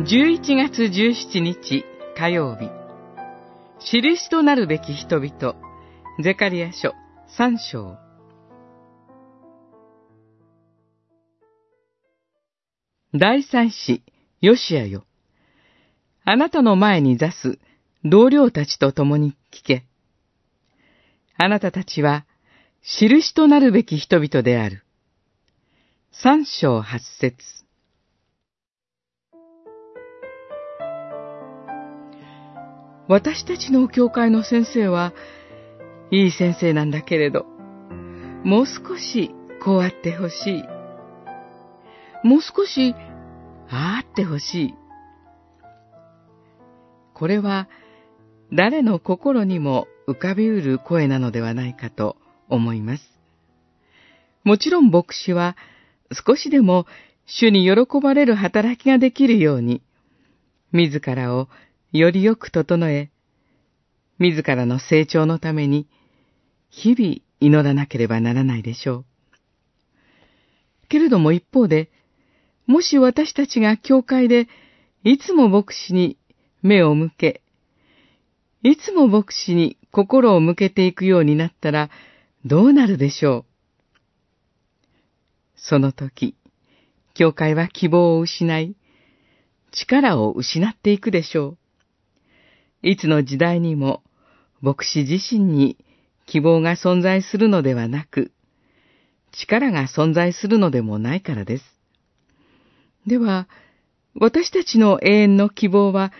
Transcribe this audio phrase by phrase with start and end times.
[0.00, 1.84] 11月17日
[2.16, 2.70] 火曜日、
[3.80, 5.54] 印となるべき人々、
[6.22, 6.94] ゼカリア書
[7.36, 7.98] 3章。
[13.14, 14.02] 第三子、
[14.40, 15.04] ヨシアよ。
[16.24, 17.58] あなたの前に座す
[18.02, 19.84] 同僚たちと共に聞け。
[21.36, 22.24] あなたたちは、
[22.82, 24.82] 印となるべき人々である。
[26.10, 27.60] 三章八節
[33.10, 35.12] 私たちの教会の先生は、
[36.12, 37.44] いい先生なんだけれど、
[38.44, 40.64] もう少しこうあってほしい。
[42.22, 42.94] もう少し、
[43.68, 44.74] ああってほしい。
[47.12, 47.68] これは、
[48.52, 52.16] 誰の心にも浮かびうる声なのではないかと
[52.48, 53.02] 思います。
[54.44, 55.56] もちろん牧師は、
[56.12, 56.86] 少しでも
[57.26, 59.82] 主に喜ばれる働きができるように、
[60.70, 61.48] 自らを
[61.92, 63.10] よりよく整え、
[64.18, 65.88] 自らの成長のために、
[66.70, 69.04] 日々祈らなければならないでしょう。
[70.88, 71.90] けれども一方で、
[72.66, 74.48] もし私たちが教会で
[75.02, 76.18] いつも牧師に
[76.62, 77.42] 目を向け、
[78.62, 81.90] いつも牧師に心を向けていくようになったら
[82.44, 83.44] どうなるでしょう。
[85.56, 86.36] その時、
[87.14, 88.76] 教会は希望を失い、
[89.72, 91.59] 力を失っていくでしょう。
[92.82, 94.02] いつの時代にも
[94.60, 95.76] 牧師自身に
[96.26, 98.32] 希望が存在するのではなく、
[99.32, 101.64] 力が存在するのでもないからです。
[103.06, 103.48] では、
[104.14, 106.12] 私たちの永遠の希望は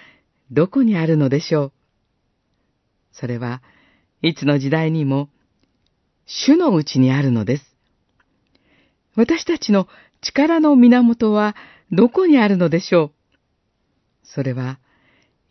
[0.50, 1.72] どこにあるのでしょう？
[3.12, 3.62] それは、
[4.22, 5.28] いつの時代にも、
[6.26, 7.64] 主のうちにあるのです。
[9.16, 9.88] 私たちの
[10.20, 11.56] 力の源は
[11.90, 13.12] どこにあるのでしょう？
[14.24, 14.78] それは、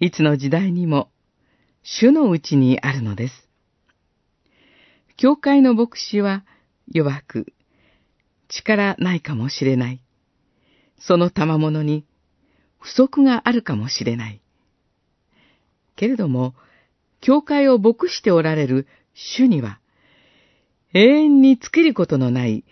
[0.01, 1.11] いつの時代にも、
[1.83, 3.49] 主のうちにあるのです。
[5.17, 6.45] 教会の牧師は
[6.89, 7.53] 弱く、
[8.47, 10.01] 力ないかもしれない。
[10.99, 12.05] その賜物に
[12.79, 14.41] 不足があるかもしれない。
[15.97, 16.55] けれども、
[17.19, 19.81] 教会を牧しておられる主には、
[20.93, 22.63] 永遠に尽きることのない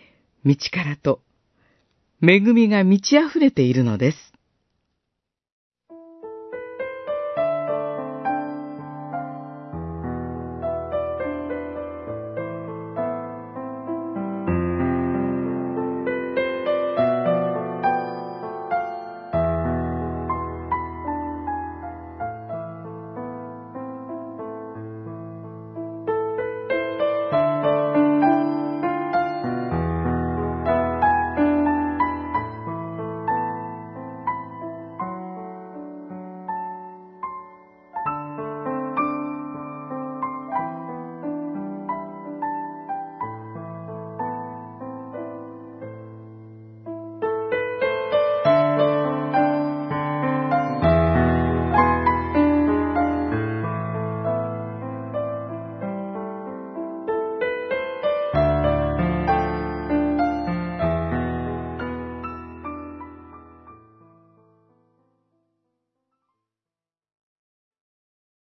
[0.46, 1.20] 道からと、
[2.22, 4.37] 恵みが満ち溢れているのです。